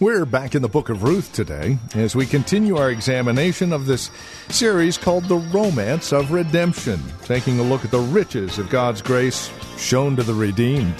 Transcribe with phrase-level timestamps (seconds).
[0.00, 4.10] We're back in the book of Ruth today as we continue our examination of this
[4.48, 9.50] series called The Romance of Redemption, taking a look at the riches of God's grace
[9.76, 10.94] shown to the redeemed.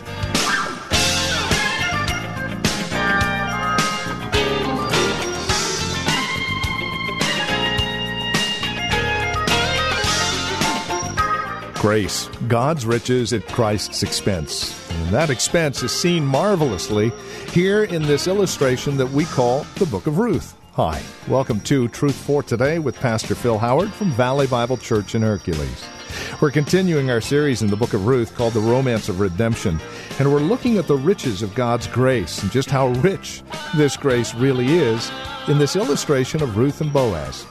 [11.81, 14.87] Grace, God's riches at Christ's expense.
[14.91, 17.11] And that expense is seen marvelously
[17.53, 20.55] here in this illustration that we call the Book of Ruth.
[20.75, 25.23] Hi, welcome to Truth for Today with Pastor Phil Howard from Valley Bible Church in
[25.23, 25.87] Hercules.
[26.43, 29.81] We're continuing our series in the book of Ruth called The Romance of Redemption,
[30.19, 33.43] and we're looking at the riches of God's grace and just how rich
[33.75, 35.11] this grace really is
[35.49, 37.47] in this illustration of Ruth and Boaz.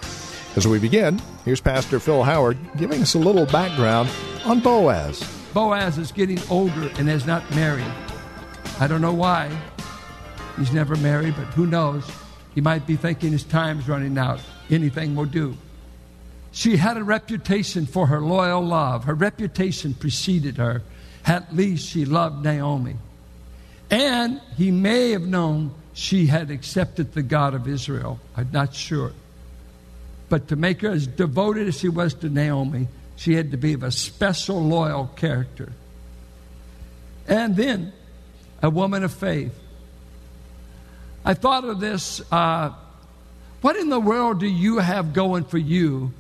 [0.56, 4.10] As we begin, here's Pastor Phil Howard giving us a little background
[4.46, 5.24] on Boaz.
[5.54, 7.92] Boaz is getting older and is not married.
[8.80, 9.56] I don't know why.
[10.58, 12.10] He's never married, but who knows?
[12.56, 14.42] He might be thinking his time's running out.
[14.72, 15.56] Anything will do.
[16.52, 19.04] She had a reputation for her loyal love.
[19.04, 20.82] Her reputation preceded her.
[21.26, 22.96] At least she loved Naomi.
[23.92, 28.20] And he may have known she had accepted the God of Israel.
[28.36, 29.14] I'm not sure.
[30.30, 33.74] But to make her as devoted as she was to Naomi, she had to be
[33.74, 35.74] of a special, loyal character.
[37.28, 37.92] And then,
[38.62, 39.58] a woman of faith.
[41.26, 42.74] I thought of this uh,
[43.62, 46.14] what in the world do you have going for you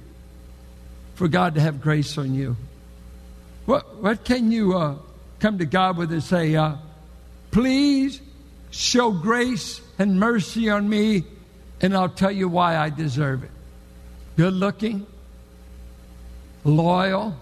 [1.16, 2.58] for God to have grace on you?
[3.66, 4.96] What, what can you uh,
[5.40, 6.76] come to God with and say, uh,
[7.52, 8.20] please
[8.72, 11.24] show grace and mercy on me,
[11.82, 13.52] and I'll tell you why I deserve it?
[14.40, 15.06] Good looking,
[16.64, 17.36] loyal.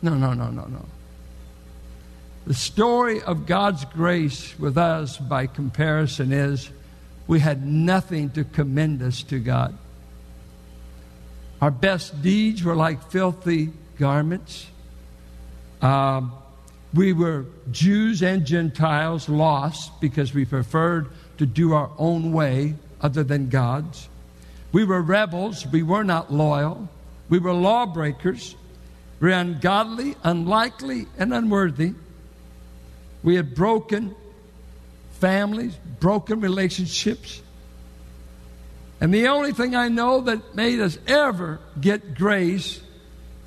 [0.00, 0.86] No, no, no, no, no.
[2.46, 6.70] The story of God's grace with us, by comparison, is
[7.26, 9.76] we had nothing to commend us to God.
[11.60, 14.68] Our best deeds were like filthy garments.
[15.82, 16.32] Um,
[16.94, 23.22] we were Jews and Gentiles lost because we preferred to do our own way other
[23.22, 24.08] than God's.
[24.72, 25.66] We were rebels.
[25.66, 26.88] We were not loyal.
[27.28, 28.54] We were lawbreakers.
[29.20, 31.94] We were ungodly, unlikely, and unworthy.
[33.22, 34.14] We had broken
[35.12, 37.42] families, broken relationships.
[39.00, 42.80] And the only thing I know that made us ever get grace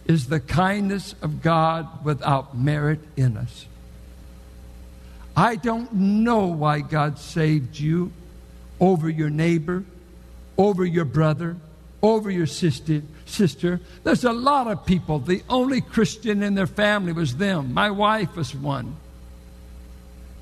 [0.06, 3.66] is the kindness of God without merit in us.
[5.36, 8.12] I don't know why God saved you
[8.80, 9.86] over your neighbor
[10.58, 11.58] over your brother,
[12.02, 13.02] over your sister.
[13.26, 15.20] Sister, there's a lot of people.
[15.20, 17.74] The only Christian in their family was them.
[17.74, 18.96] My wife was one.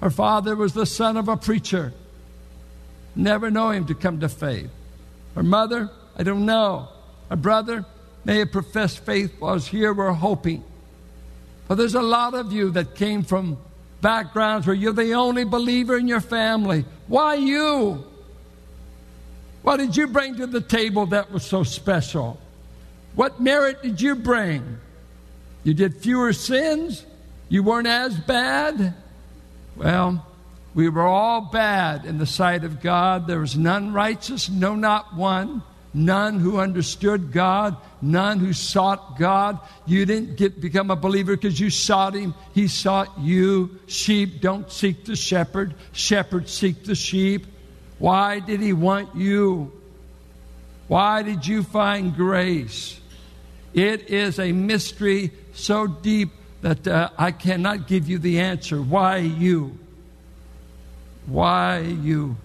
[0.01, 1.93] Her father was the son of a preacher.
[3.15, 4.69] Never know him to come to faith.
[5.35, 6.89] Her mother, I don't know.
[7.29, 7.85] Her brother
[8.25, 9.93] may have professed faith was here.
[9.93, 10.63] We're hoping.
[11.67, 13.57] But there's a lot of you that came from
[14.01, 16.85] backgrounds where you're the only believer in your family.
[17.07, 18.08] Why you?
[19.61, 22.39] What did you bring to the table that was so special?
[23.15, 24.77] What merit did you bring?
[25.63, 27.05] You did fewer sins?
[27.49, 28.93] You weren't as bad?
[29.75, 30.25] Well,
[30.73, 33.27] we were all bad in the sight of God.
[33.27, 35.63] There was none righteous, no, not one.
[35.91, 39.59] None who understood God, none who sought God.
[39.87, 42.35] You didn't get become a believer because you sought Him.
[42.53, 43.79] He sought you.
[43.87, 45.73] Sheep don't seek the shepherd.
[45.91, 47.47] Shepherds seek the sheep.
[47.99, 49.71] Why did He want you?
[50.87, 52.99] Why did you find grace?
[53.73, 56.29] It is a mystery so deep
[56.61, 58.81] that uh, I cannot give you the answer.
[58.81, 59.77] Why you?
[61.27, 62.35] Why you?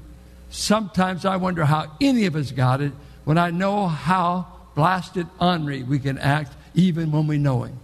[0.50, 2.92] Sometimes I wonder how any of us got it
[3.24, 7.78] when I know how blasted ornery we can act even when we know Him.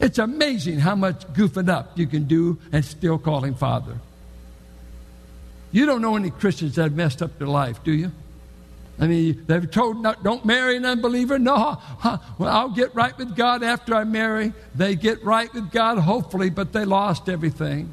[0.00, 3.98] It's amazing how much goofing up you can do and still call Him Father.
[5.74, 8.12] You don't know any Christians that have messed up their life, do you?
[9.00, 11.36] I mean, they've told not, don't marry an unbeliever.
[11.36, 14.52] No, huh, well, I'll get right with God after I marry.
[14.76, 17.92] They get right with God, hopefully, but they lost everything.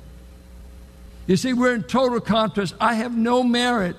[1.25, 2.75] You see, we're in total contrast.
[2.79, 3.95] I have no merit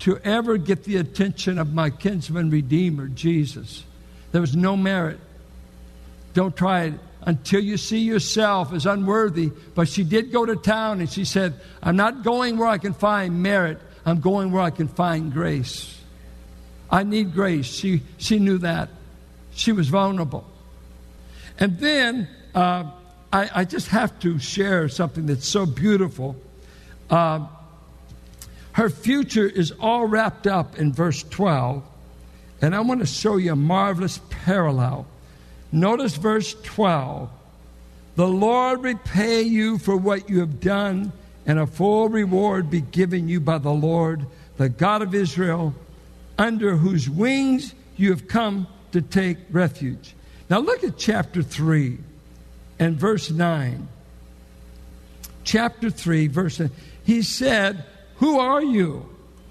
[0.00, 3.84] to ever get the attention of my kinsman redeemer, Jesus.
[4.32, 5.18] There was no merit.
[6.34, 6.94] Don't try it
[7.26, 9.50] until you see yourself as unworthy.
[9.74, 12.94] But she did go to town and she said, I'm not going where I can
[12.94, 15.90] find merit, I'm going where I can find grace.
[16.90, 17.66] I need grace.
[17.66, 18.90] She, she knew that.
[19.54, 20.44] She was vulnerable.
[21.58, 22.90] And then uh,
[23.32, 26.36] I, I, just have to share something that's so beautiful.
[27.08, 27.46] Uh,
[28.72, 31.82] her future is all wrapped up in verse 12,
[32.60, 35.06] and I want to show you a marvelous parallel.
[35.74, 37.28] Notice verse 12
[38.14, 41.12] The Lord repay you for what you have done,
[41.46, 44.24] and a full reward be given you by the Lord,
[44.56, 45.74] the God of Israel,
[46.38, 50.14] under whose wings you have come to take refuge.
[50.48, 51.98] Now look at chapter 3
[52.78, 53.88] and verse 9.
[55.42, 56.70] Chapter 3, verse 9.
[57.02, 57.84] He said,
[58.18, 59.08] Who are you?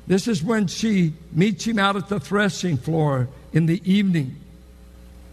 [0.07, 4.37] This is when she meets him out at the threshing floor in the evening.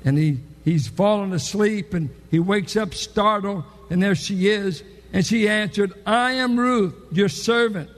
[0.04, 4.82] And he, he's fallen asleep and he wakes up startled, and there she is.
[5.12, 7.90] And she answered, I am Ruth, your servant.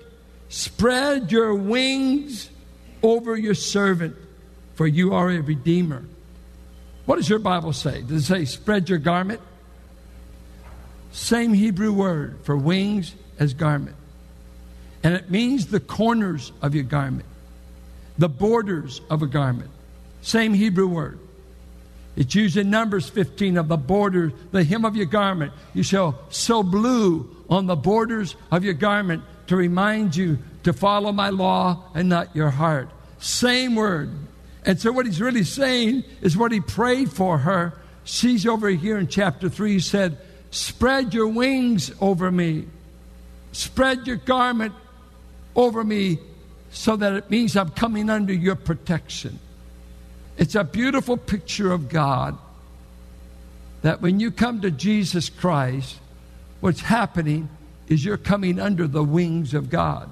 [0.48, 2.50] Spread your wings
[3.02, 4.16] over your servant,
[4.74, 6.04] for you are a redeemer.
[7.04, 8.02] What does your Bible say?
[8.02, 9.40] Does it say spread your garment?
[11.12, 13.96] Same Hebrew word for wings as garment.
[15.02, 17.26] And it means the corners of your garment,
[18.16, 19.70] the borders of a garment.
[20.22, 21.18] Same Hebrew word.
[22.14, 25.52] It's used in Numbers 15 of the borders, the hem of your garment.
[25.72, 31.12] You shall sew blue on the borders of your garment to remind you to follow
[31.12, 32.90] my law and not your heart.
[33.18, 34.10] Same word.
[34.64, 37.74] And so, what he's really saying is what he prayed for her.
[38.04, 40.18] She's over here in chapter 3 He said,
[40.50, 42.66] Spread your wings over me,
[43.52, 44.74] spread your garment
[45.56, 46.18] over me
[46.70, 49.38] so that it means I'm coming under your protection.
[50.36, 52.38] It's a beautiful picture of God
[53.82, 55.98] that when you come to Jesus Christ,
[56.60, 57.48] what's happening
[57.88, 60.08] is you're coming under the wings of God.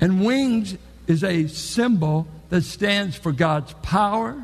[0.00, 0.76] And wings
[1.06, 4.40] is a symbol that stands for God's power,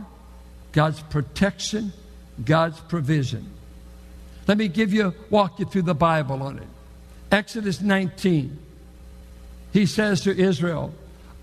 [0.72, 1.92] God's protection,
[2.44, 3.50] God's provision.
[4.46, 6.68] Let me give you walk you through the Bible on it.
[7.30, 8.58] Exodus 19.
[9.72, 10.94] He says to Israel,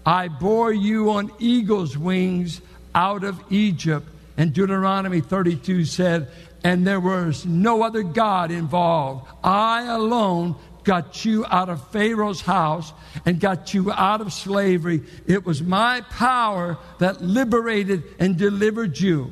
[0.05, 2.61] I bore you on eagle's wings
[2.95, 4.07] out of Egypt.
[4.37, 6.27] And Deuteronomy 32 said,
[6.63, 9.27] and there was no other God involved.
[9.43, 12.91] I alone got you out of Pharaoh's house
[13.25, 15.01] and got you out of slavery.
[15.27, 19.31] It was my power that liberated and delivered you.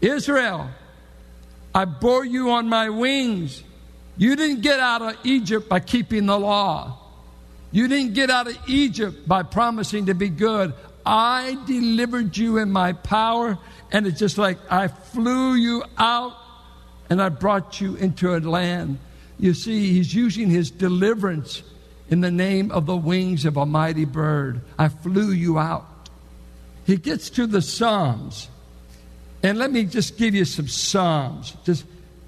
[0.00, 0.68] Israel,
[1.74, 3.62] I bore you on my wings.
[4.16, 6.98] You didn't get out of Egypt by keeping the law.
[7.72, 10.72] You didn't get out of Egypt by promising to be good.
[11.04, 13.58] I delivered you in my power,
[13.92, 16.34] and it's just like I flew you out
[17.08, 18.98] and I brought you into a land.
[19.38, 21.62] You see, he's using his deliverance
[22.08, 24.60] in the name of the wings of a mighty bird.
[24.78, 25.86] I flew you out.
[26.84, 28.48] He gets to the Psalms.
[29.42, 31.56] And let me just give you some Psalms.
[31.64, 31.84] Just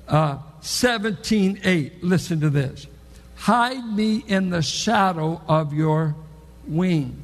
[0.07, 2.05] uh, 17 8.
[2.05, 2.87] Listen to this.
[3.39, 6.17] Hide me in the shadow of your
[6.67, 7.23] wing.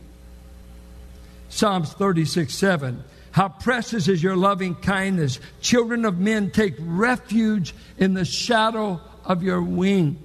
[1.49, 3.03] Psalms 36 7.
[3.33, 5.41] How precious is your loving kindness.
[5.61, 10.23] Children of men take refuge in the shadow of your wing.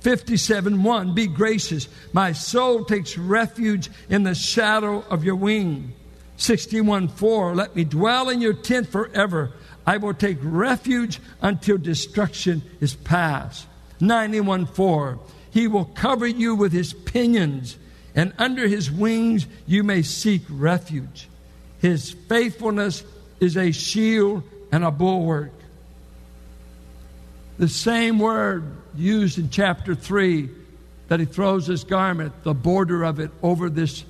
[0.00, 1.88] 57 1 Be gracious.
[2.12, 5.92] My soul takes refuge in the shadow of your wing.
[6.38, 9.52] 61 4 Let me dwell in your tent forever.
[9.86, 13.67] I will take refuge until destruction is past.
[14.00, 15.18] 91 4
[15.50, 17.76] He will cover you with his pinions,
[18.14, 21.28] and under his wings you may seek refuge.
[21.80, 23.04] His faithfulness
[23.40, 25.52] is a shield and a bulwark.
[27.58, 28.64] The same word
[28.96, 30.48] used in chapter 3
[31.08, 34.04] that he throws his garment, the border of it, over this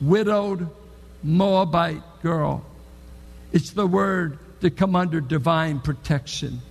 [0.00, 0.68] widowed
[1.22, 2.64] Moabite girl.
[3.52, 6.62] It's the word to come under divine protection.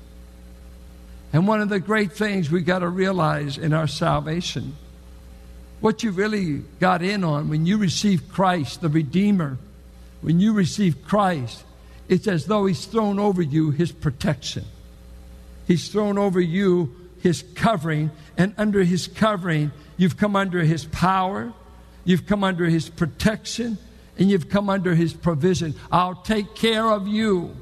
[1.31, 4.75] And one of the great things we got to realize in our salvation,
[5.79, 9.57] what you really got in on when you receive Christ, the Redeemer,
[10.21, 11.63] when you receive Christ,
[12.07, 14.65] it's as though He's thrown over you His protection.
[15.67, 21.53] He's thrown over you His covering, and under His covering, you've come under His power,
[22.03, 23.77] you've come under His protection,
[24.17, 25.75] and you've come under His provision.
[25.91, 27.55] I'll take care of you.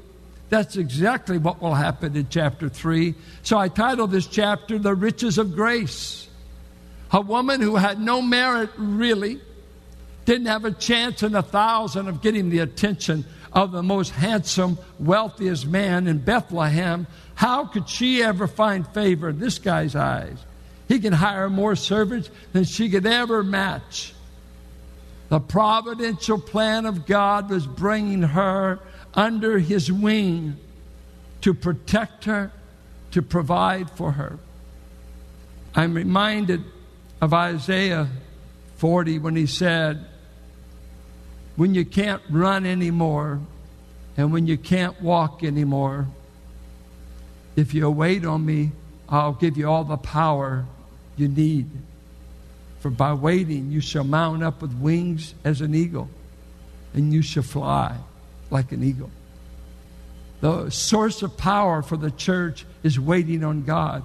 [0.48, 3.14] That's exactly what will happen in chapter 3.
[3.42, 6.28] So I titled this chapter The Riches of Grace.
[7.10, 9.40] A woman who had no merit really,
[10.24, 14.78] didn't have a chance in a thousand of getting the attention of the most handsome,
[14.98, 17.06] wealthiest man in Bethlehem.
[17.34, 20.36] How could she ever find favor in this guy's eyes?
[20.86, 24.12] He can hire more servants than she could ever match.
[25.28, 28.80] The providential plan of God was bringing her
[29.18, 30.56] under his wing
[31.40, 32.52] to protect her,
[33.10, 34.38] to provide for her.
[35.74, 36.62] I'm reminded
[37.20, 38.08] of Isaiah
[38.76, 40.06] 40 when he said,
[41.56, 43.40] When you can't run anymore
[44.16, 46.06] and when you can't walk anymore,
[47.56, 48.70] if you wait on me,
[49.08, 50.64] I'll give you all the power
[51.16, 51.68] you need.
[52.78, 56.08] For by waiting, you shall mount up with wings as an eagle,
[56.94, 57.98] and you shall fly
[58.50, 59.10] like an eagle.
[60.40, 64.04] The source of power for the church is waiting on God.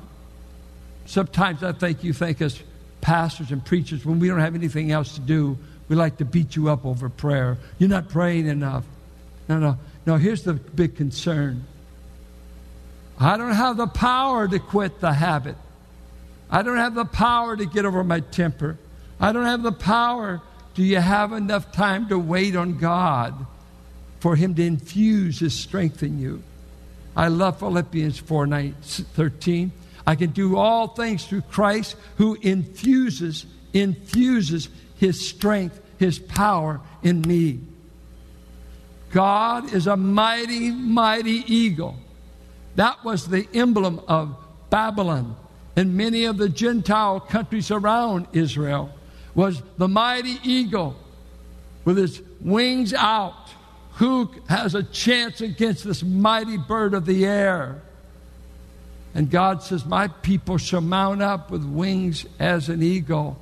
[1.05, 2.61] Sometimes I think you think as
[3.01, 5.57] pastors and preachers, when we don't have anything else to do,
[5.89, 7.57] we like to beat you up over prayer.
[7.77, 8.85] You're not praying enough.
[9.47, 9.77] No, no.
[10.05, 11.65] No, here's the big concern.
[13.19, 15.55] I don't have the power to quit the habit.
[16.49, 18.77] I don't have the power to get over my temper.
[19.19, 20.41] I don't have the power.
[20.73, 23.45] Do you have enough time to wait on God
[24.23, 26.41] for Him to infuse His strength in you?
[27.13, 29.71] I love Philippians 4 9, 13.
[30.07, 37.21] I can do all things through Christ who infuses, infuses his strength, his power in
[37.21, 37.59] me.
[39.11, 41.97] God is a mighty, mighty eagle.
[42.77, 44.35] That was the emblem of
[44.69, 45.35] Babylon
[45.75, 48.91] and many of the Gentile countries around Israel
[49.35, 50.95] was the mighty eagle
[51.83, 53.49] with his wings out.
[53.95, 57.81] Who has a chance against this mighty bird of the air?
[59.13, 63.39] And God says, My people shall mount up with wings as an eagle.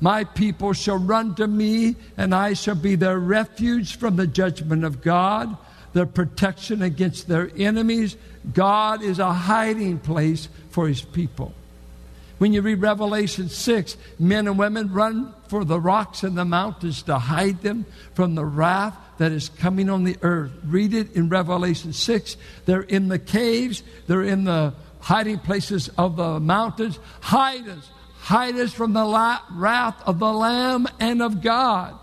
[0.00, 4.84] My people shall run to me, and I shall be their refuge from the judgment
[4.84, 5.56] of God,
[5.92, 8.16] their protection against their enemies.
[8.52, 11.52] God is a hiding place for his people.
[12.38, 17.02] When you read Revelation 6, men and women run for the rocks and the mountains
[17.02, 17.84] to hide them
[18.14, 20.50] from the wrath that is coming on the earth.
[20.64, 22.38] Read it in Revelation 6.
[22.64, 26.98] They're in the caves, they're in the hiding places of the mountains.
[27.20, 31.98] Hide us, hide us from the wrath of the Lamb and of God.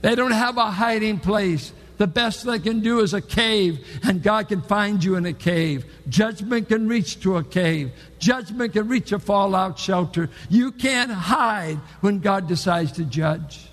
[0.00, 1.74] They don't have a hiding place.
[1.98, 5.34] The best they can do is a cave, and God can find you in a
[5.34, 5.84] cave.
[6.08, 7.92] Judgment can reach to a cave.
[8.18, 10.30] Judgment can reach a fallout shelter.
[10.48, 13.66] You can't hide when God decides to judge.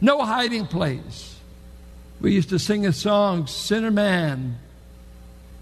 [0.00, 1.36] No hiding place.
[2.20, 4.58] We used to sing a song, Sinner Man,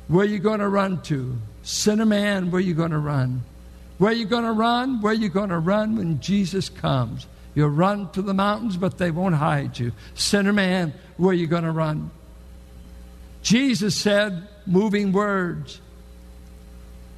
[0.08, 1.38] where you going to run to?
[1.62, 3.44] Sinner Man, where you going to run?
[3.98, 5.00] Where you going to run?
[5.00, 7.26] Where you going to run when Jesus comes?
[7.54, 9.92] You'll run to the mountains, but they won't hide you.
[10.14, 12.10] Sinner Man, where you going to run?
[13.42, 15.80] Jesus said, moving words.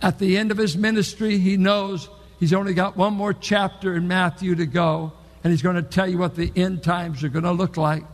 [0.03, 4.07] At the end of his ministry, he knows he's only got one more chapter in
[4.07, 7.45] Matthew to go, and he's going to tell you what the end times are going
[7.45, 8.05] to look like.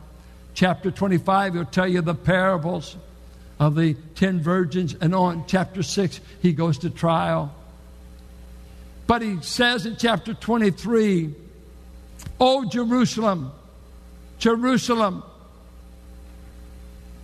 [0.57, 2.97] Chapter 25, he'll tell you the parables
[3.61, 5.45] of the ten virgins, and on.
[5.47, 7.55] Chapter 6, he goes to trial.
[9.07, 11.35] But he says in chapter 23,
[12.41, 13.53] Oh, Jerusalem,
[14.39, 15.23] Jerusalem,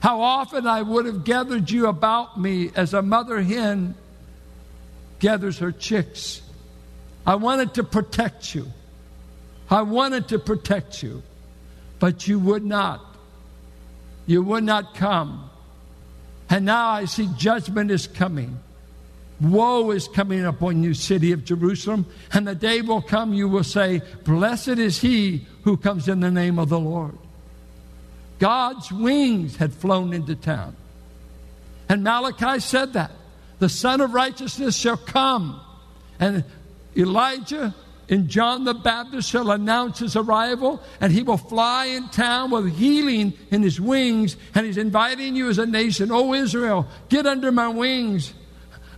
[0.01, 3.95] how often I would have gathered you about me as a mother hen
[5.21, 6.43] gathers her chicks.
[7.27, 8.67] I wanted to protect you.
[9.71, 11.23] I wanted to protect you,
[11.99, 13.12] but you would not.
[14.27, 15.51] You would not come.
[16.49, 18.59] And now I see judgment is coming.
[19.41, 22.07] Woe is coming upon you, city of Jerusalem.
[22.33, 26.31] And the day will come, you will say, Blessed is he who comes in the
[26.31, 27.19] name of the Lord.
[28.39, 30.77] God's wings had flown into town.
[31.89, 33.13] And Malachi said that.
[33.59, 35.61] The Sun of Righteousness shall come.
[36.19, 36.45] And
[36.97, 37.75] Elijah
[38.13, 42.71] and John the Baptist shall announce his arrival, and he will fly in town with
[42.77, 46.11] healing in his wings, and he's inviting you as a nation.
[46.13, 48.35] Oh, Israel, get under my wings.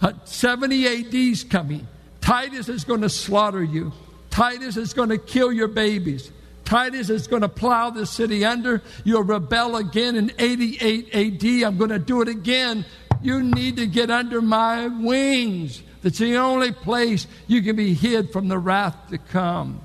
[0.02, 1.86] Uh, 70 AD is coming.
[2.20, 3.92] Titus is going to slaughter you.
[4.30, 6.32] Titus is going to kill your babies.
[6.64, 8.82] Titus is going to plow the city under.
[9.04, 11.68] You'll rebel again in 88 AD.
[11.68, 12.84] I'm going to do it again.
[13.22, 15.84] You need to get under my wings.
[16.04, 19.80] That's the only place you can be hid from the wrath to come.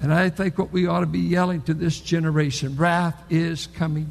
[0.00, 4.10] And I think what we ought to be yelling to this generation wrath is coming.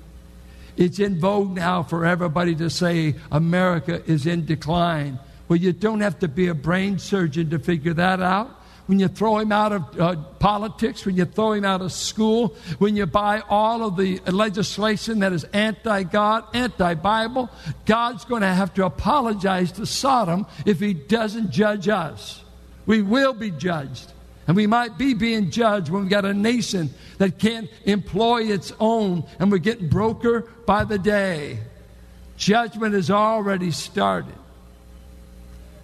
[0.78, 5.18] It's in vogue now for everybody to say America is in decline.
[5.48, 9.08] Well, you don't have to be a brain surgeon to figure that out when you
[9.08, 13.06] throw him out of uh, politics, when you throw him out of school, when you
[13.06, 17.50] buy all of the legislation that is anti God, anti Bible,
[17.86, 22.44] God's going to have to apologize to Sodom if he doesn't judge us.
[22.86, 24.12] We will be judged.
[24.46, 28.74] And we might be being judged when we've got a nation that can't employ its
[28.78, 31.60] own and we're getting broker by the day.
[32.36, 34.36] Judgment has already started.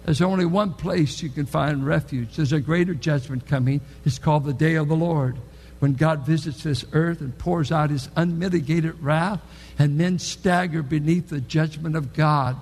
[0.04, 2.36] There's only one place you can find refuge.
[2.36, 3.80] There's a greater judgment coming.
[4.04, 5.36] It's called the day of the Lord.
[5.78, 9.40] When God visits this earth and pours out his unmitigated wrath,
[9.78, 12.56] and men stagger beneath the judgment of God,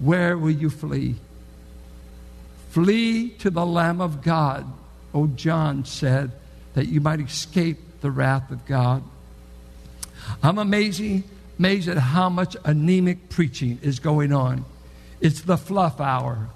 [0.00, 1.16] where will you flee?
[2.70, 4.66] Flee to the Lamb of God,
[5.12, 6.32] O John said,
[6.74, 9.02] that you might escape the wrath of God.
[10.42, 11.24] I'm amazing,
[11.58, 14.64] amazed at how much anemic preaching is going on.
[15.22, 16.48] It's the fluff hour.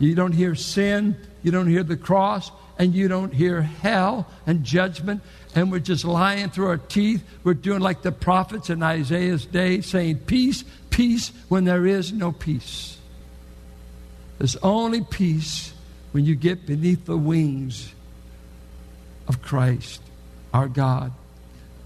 [0.00, 4.64] You don't hear sin, you don't hear the cross, and you don't hear hell and
[4.64, 5.22] judgment.
[5.54, 7.22] And we're just lying through our teeth.
[7.44, 12.32] We're doing like the prophets in Isaiah's day, saying, Peace, peace, when there is no
[12.32, 12.98] peace.
[14.38, 15.72] There's only peace
[16.10, 17.94] when you get beneath the wings
[19.28, 20.02] of Christ,
[20.52, 21.12] our God.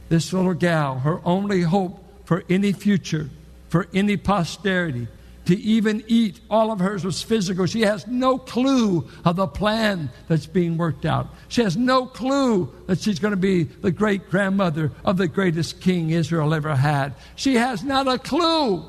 [0.08, 3.28] This little gal, her only hope for any future,
[3.68, 5.08] for any posterity,
[5.46, 6.40] to even eat.
[6.48, 7.66] All of hers was physical.
[7.66, 11.28] She has no clue of the plan that's being worked out.
[11.48, 15.80] She has no clue that she's going to be the great grandmother of the greatest
[15.80, 17.14] king Israel ever had.
[17.36, 18.84] She has not a clue.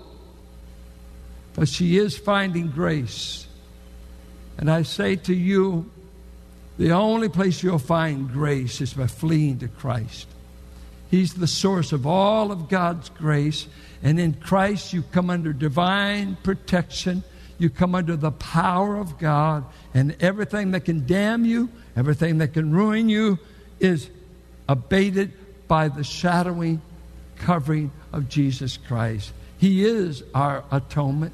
[1.53, 3.47] But she is finding grace.
[4.57, 5.89] And I say to you,
[6.77, 10.27] the only place you'll find grace is by fleeing to Christ.
[11.09, 13.67] He's the source of all of God's grace.
[14.03, 17.23] And in Christ, you come under divine protection.
[17.57, 19.65] You come under the power of God.
[19.93, 23.39] And everything that can damn you, everything that can ruin you,
[23.79, 24.09] is
[24.67, 25.31] abated
[25.67, 26.81] by the shadowing
[27.37, 29.33] covering of Jesus Christ.
[29.57, 31.33] He is our atonement,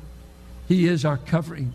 [0.67, 1.73] He is our covering.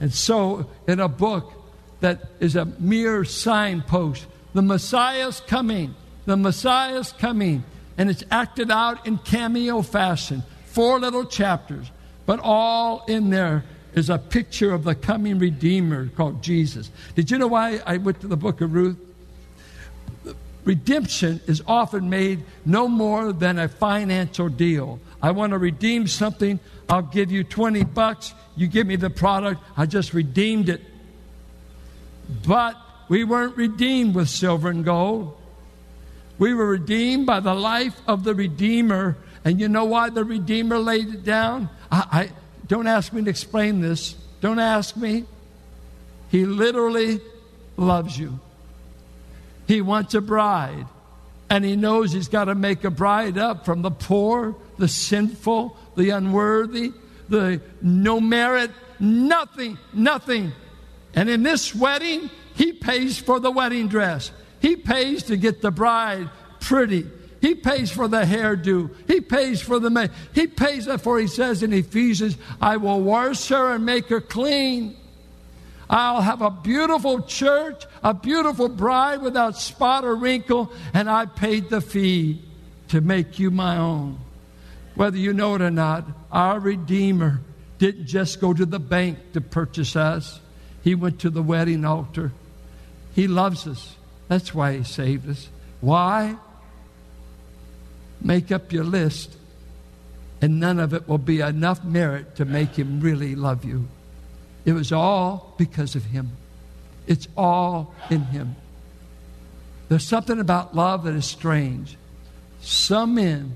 [0.00, 1.52] And so, in a book
[2.00, 5.94] that is a mere signpost, the Messiah's coming,
[6.26, 7.64] the Messiah's coming
[7.96, 10.42] and it's acted out in cameo fashion.
[10.66, 11.90] Four little chapters,
[12.26, 16.90] but all in there is a picture of the coming Redeemer called Jesus.
[17.14, 18.98] Did you know why I went to the book of Ruth?
[20.64, 24.98] Redemption is often made no more than a financial deal.
[25.22, 29.62] I want to redeem something, I'll give you 20 bucks, you give me the product,
[29.76, 30.80] I just redeemed it.
[32.46, 32.76] But
[33.08, 35.36] we weren't redeemed with silver and gold.
[36.38, 39.16] We were redeemed by the life of the Redeemer.
[39.44, 41.68] And you know why the Redeemer laid it down?
[41.90, 42.30] I, I
[42.66, 44.14] don't ask me to explain this.
[44.40, 45.24] Don't ask me.
[46.30, 47.20] He literally
[47.76, 48.40] loves you.
[49.66, 50.86] He wants a bride.
[51.50, 55.76] And he knows he's got to make a bride up from the poor, the sinful,
[55.96, 56.92] the unworthy,
[57.28, 60.52] the no merit, nothing, nothing.
[61.14, 64.32] And in this wedding, he pays for the wedding dress.
[64.64, 67.06] He pays to get the bride pretty.
[67.42, 68.88] He pays for the hairdo.
[69.06, 70.10] He pays for the man.
[70.32, 74.96] He pays for, he says in Ephesians, I will wash her and make her clean.
[75.90, 81.68] I'll have a beautiful church, a beautiful bride without spot or wrinkle, and I paid
[81.68, 82.40] the fee
[82.88, 84.18] to make you my own.
[84.94, 87.42] Whether you know it or not, our Redeemer
[87.76, 90.40] didn't just go to the bank to purchase us,
[90.82, 92.32] He went to the wedding altar.
[93.14, 93.96] He loves us.
[94.34, 95.48] That's why He saved us.
[95.80, 96.34] Why?
[98.20, 99.36] Make up your list,
[100.42, 103.86] and none of it will be enough merit to make Him really love you.
[104.64, 106.32] It was all because of Him,
[107.06, 108.56] it's all in Him.
[109.88, 111.96] There's something about love that is strange.
[112.60, 113.54] Some men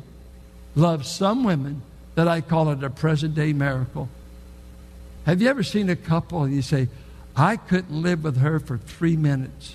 [0.76, 1.82] love some women
[2.14, 4.08] that I call it a present day miracle.
[5.26, 6.86] Have you ever seen a couple and you say,
[7.34, 9.74] I couldn't live with her for three minutes?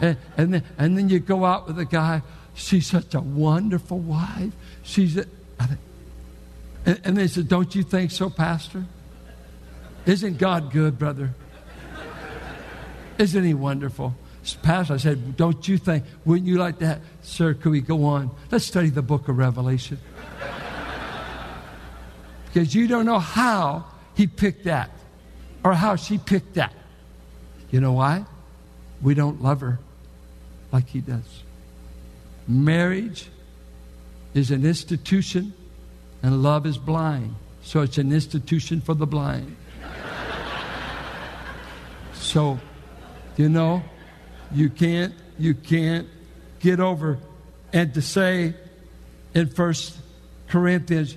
[0.00, 2.22] And, then, and then you go out with a guy,
[2.54, 4.52] she's such a wonderful wife.
[4.82, 5.26] She's a,
[6.86, 8.84] and, and they said, Don't you think so, Pastor?
[10.06, 11.34] Isn't God good, brother?
[13.18, 14.14] Isn't he wonderful?
[14.62, 17.00] Pastor, I said, Don't you think, wouldn't you like that?
[17.22, 18.30] Sir, could we go on?
[18.50, 19.98] Let's study the book of Revelation.
[22.46, 24.90] because you don't know how he picked that
[25.64, 26.74] or how she picked that.
[27.70, 28.26] You know why?
[29.04, 29.78] We don't love her
[30.72, 31.42] like he does.
[32.48, 33.28] Marriage
[34.32, 35.52] is an institution,
[36.22, 37.36] and love is blind.
[37.62, 39.56] So it's an institution for the blind.
[42.14, 42.58] so,
[43.36, 43.82] you know,
[44.52, 46.08] you can't, you can't
[46.60, 47.18] get over
[47.72, 48.54] and to say
[49.34, 49.98] in First
[50.48, 51.16] Corinthians,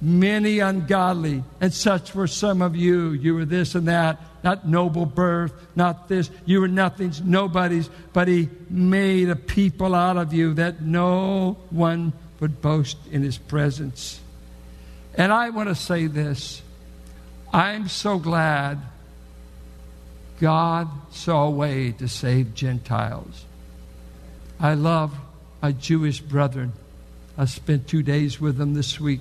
[0.00, 3.10] many ungodly, and such were some of you.
[3.10, 6.30] You were this and that, not noble birth, not this.
[6.44, 12.12] You were nothings, nobodies, but He made a people out of you that no one
[12.40, 14.20] would boast in His presence.
[15.14, 16.62] And I want to say this
[17.52, 18.78] I'm so glad
[20.40, 23.44] God saw a way to save Gentiles.
[24.58, 25.14] I love
[25.60, 26.72] my Jewish brethren.
[27.36, 29.20] I spent two days with them this week.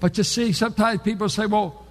[0.00, 1.81] But you see, sometimes people say, well,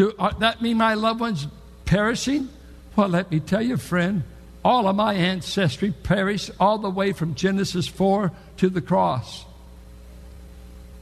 [0.00, 1.46] do uh, that mean my loved ones
[1.84, 2.48] perishing?
[2.96, 4.22] Well, let me tell you, friend,
[4.64, 9.44] all of my ancestry perished all the way from Genesis 4 to the cross.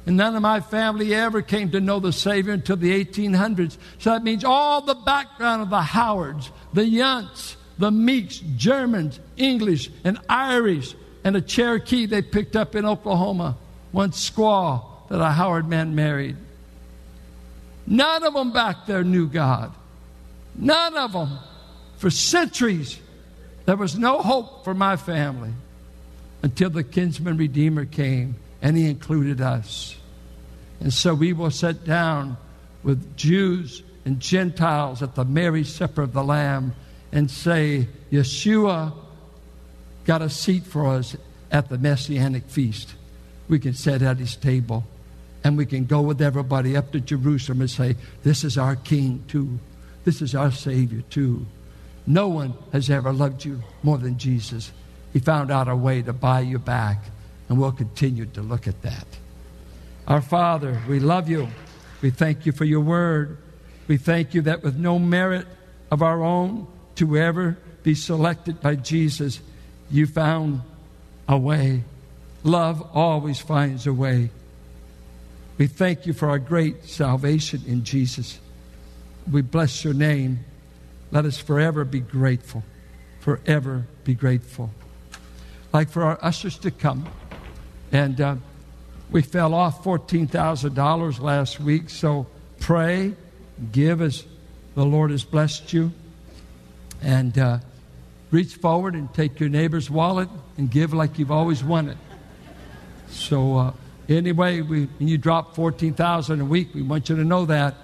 [0.04, 3.76] And none of my family ever came to know the Savior until the 1800s.
[4.00, 9.90] So that means all the background of the Howards, the Yunts, the Meeks, Germans, English,
[10.02, 13.58] and Irish, and a Cherokee they picked up in Oklahoma,
[13.92, 16.36] one squaw that a Howard man married.
[17.88, 19.72] None of them back there knew God.
[20.54, 21.38] None of them.
[21.96, 23.00] For centuries,
[23.64, 25.52] there was no hope for my family
[26.42, 29.96] until the kinsman redeemer came and he included us.
[30.80, 32.36] And so we will sit down
[32.82, 36.74] with Jews and Gentiles at the marriage supper of the Lamb
[37.10, 38.92] and say, Yeshua
[40.04, 41.16] got a seat for us
[41.50, 42.94] at the Messianic feast.
[43.48, 44.84] We can sit at his table
[45.44, 49.24] and we can go with everybody up to Jerusalem and say, This is our King,
[49.28, 49.58] too.
[50.04, 51.46] This is our Savior, too.
[52.06, 54.72] No one has ever loved you more than Jesus.
[55.12, 57.04] He found out a way to buy you back,
[57.48, 59.06] and we'll continue to look at that.
[60.06, 61.48] Our Father, we love you.
[62.00, 63.38] We thank you for your word.
[63.88, 65.46] We thank you that with no merit
[65.90, 69.40] of our own to ever be selected by Jesus,
[69.90, 70.62] you found
[71.28, 71.84] a way.
[72.42, 74.30] Love always finds a way.
[75.58, 78.38] We thank you for our great salvation in Jesus.
[79.30, 80.44] We bless your name.
[81.10, 82.62] Let us forever be grateful.
[83.18, 84.70] Forever be grateful.
[85.72, 87.08] Like for our ushers to come.
[87.90, 88.36] And uh,
[89.10, 92.28] we fell off $14,000 last week, so
[92.60, 93.14] pray,
[93.72, 94.24] give as
[94.76, 95.90] the Lord has blessed you.
[97.02, 97.58] And uh,
[98.30, 101.98] reach forward and take your neighbor's wallet and give like you've always wanted.
[103.08, 103.72] So, uh,
[104.08, 107.74] Anyway, we, you drop 14000 a week, we want you to know that.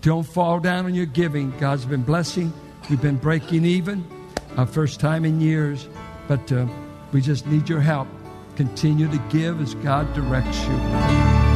[0.00, 1.56] Don't fall down on your giving.
[1.58, 2.52] God's been blessing.
[2.88, 4.04] We've been breaking even,
[4.56, 5.88] our first time in years,
[6.26, 6.66] but uh,
[7.12, 8.08] we just need your help.
[8.56, 11.47] Continue to give as God directs you.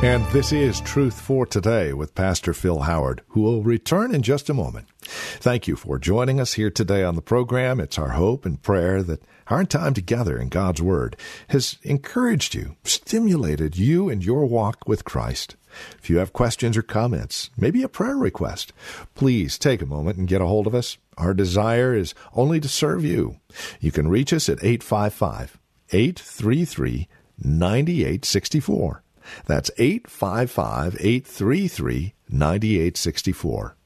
[0.00, 4.48] And this is Truth for Today with Pastor Phil Howard, who will return in just
[4.48, 4.86] a moment.
[5.00, 7.80] Thank you for joining us here today on the program.
[7.80, 11.16] It's our hope and prayer that our time together in God's Word
[11.48, 15.56] has encouraged you, stimulated you in your walk with Christ.
[15.98, 18.72] If you have questions or comments, maybe a prayer request,
[19.16, 20.96] please take a moment and get a hold of us.
[21.16, 23.40] Our desire is only to serve you.
[23.80, 25.58] You can reach us at 855
[25.90, 27.08] 833
[27.42, 29.02] 9864.
[29.46, 33.76] That's 855 833 9864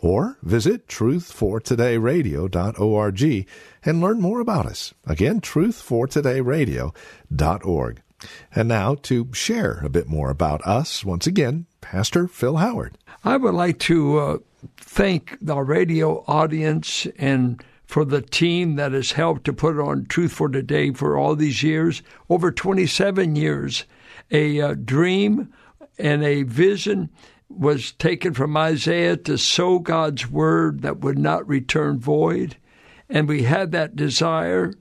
[0.00, 3.48] or visit truthfortodayradio.org
[3.84, 4.94] and learn more about us.
[5.06, 8.02] Again, truthfortodayradio.org.
[8.54, 12.96] And now to share a bit more about us, once again, Pastor Phil Howard.
[13.24, 14.38] I would like to uh,
[14.76, 20.32] thank the radio audience and for the team that has helped to put on Truth
[20.32, 23.84] for Today for all these years, over 27 years.
[24.32, 25.52] A uh, dream
[25.98, 27.10] and a vision
[27.48, 32.56] was taken from Isaiah to sow God's word that would not return void.
[33.08, 34.72] And we had that desire,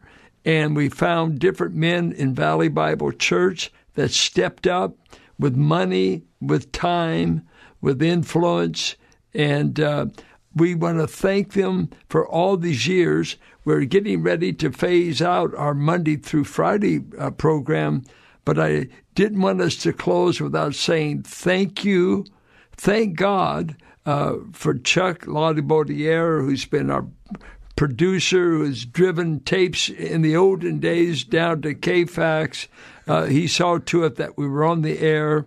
[0.45, 4.97] and we found different men in Valley Bible Church that stepped up
[5.37, 7.45] with money, with time,
[7.81, 8.95] with influence,
[9.33, 10.05] and uh,
[10.55, 13.37] we want to thank them for all these years.
[13.63, 18.03] We're getting ready to phase out our Monday through Friday uh, program,
[18.53, 22.25] but I didn't want us to close without saying thank you
[22.73, 27.07] thank God uh, for Chuck Laudibaudiere, who's been our
[27.77, 32.67] producer, who's driven tapes in the olden days down to KFAX.
[33.07, 35.45] Uh, he saw to it that we were on the air.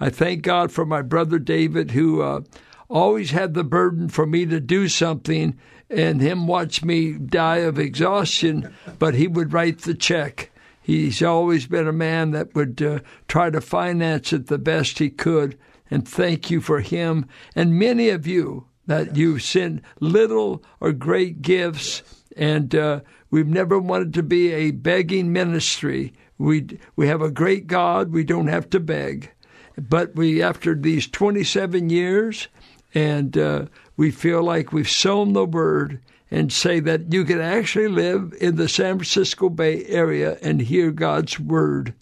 [0.00, 2.40] I thank God for my brother David, who uh,
[2.88, 5.56] always had the burden for me to do something
[5.88, 10.49] and him watch me die of exhaustion, but he would write the check.
[10.80, 15.10] He's always been a man that would uh, try to finance it the best he
[15.10, 15.58] could.
[15.90, 21.42] And thank you for him and many of you that you send little or great
[21.42, 22.02] gifts.
[22.36, 26.12] And uh, we've never wanted to be a begging ministry.
[26.38, 28.12] We we have a great God.
[28.12, 29.30] We don't have to beg,
[29.76, 32.48] but we after these 27 years,
[32.94, 33.66] and uh,
[33.96, 38.56] we feel like we've sown the word and say that you can actually live in
[38.56, 41.94] the San Francisco Bay Area and hear God's word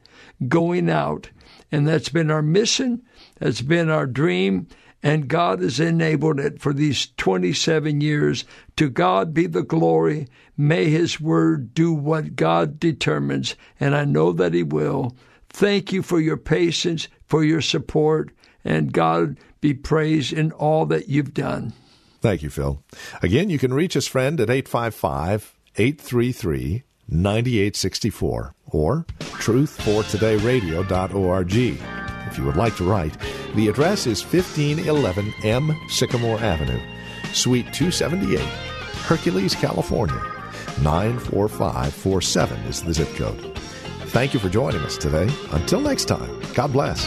[0.49, 1.31] going out.
[1.73, 3.03] And that's been our mission,
[3.39, 4.69] that's been our dream,
[5.03, 8.45] and God has enabled it for these 27 years.
[8.77, 10.27] To God be the glory.
[10.57, 15.17] May His word do what God determines, and I know that He will.
[15.51, 18.31] Thank you for your patience, for your support,
[18.65, 21.73] and God be praised in all that you've done.
[22.21, 22.83] Thank you, Phil.
[23.23, 31.55] Again, you can reach us, friend, at 855 833 9864 or truthfortodayradio.org.
[32.31, 33.17] If you would like to write,
[33.55, 35.75] the address is 1511 M.
[35.89, 36.79] Sycamore Avenue,
[37.33, 38.41] Suite 278,
[39.07, 40.21] Hercules, California.
[40.83, 43.57] 94547 is the zip code.
[44.09, 45.31] Thank you for joining us today.
[45.53, 47.07] Until next time, God bless.